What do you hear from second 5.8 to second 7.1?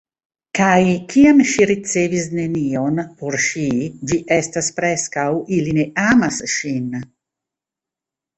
ne amas ŝin.